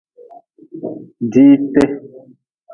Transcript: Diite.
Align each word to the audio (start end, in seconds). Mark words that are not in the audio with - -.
Diite. 1.31 1.83